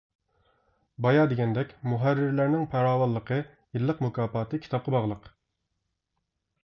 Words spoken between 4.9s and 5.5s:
باغلىق.